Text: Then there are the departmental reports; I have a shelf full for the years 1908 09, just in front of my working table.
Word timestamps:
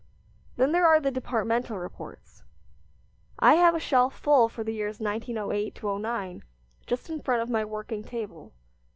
Then 0.55 0.71
there 0.71 0.87
are 0.87 0.99
the 0.99 1.11
departmental 1.11 1.77
reports; 1.77 2.41
I 3.37 3.53
have 3.53 3.75
a 3.75 3.79
shelf 3.79 4.17
full 4.17 4.49
for 4.49 4.63
the 4.63 4.73
years 4.73 4.99
1908 4.99 5.79
09, 5.83 6.43
just 6.87 7.07
in 7.11 7.21
front 7.21 7.43
of 7.43 7.51
my 7.51 7.63
working 7.63 8.03
table. 8.03 8.51